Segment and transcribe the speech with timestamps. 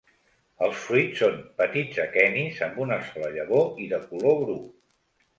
[0.67, 4.57] Els fruits són petits aquenis, amb una sola llavor i de color bru.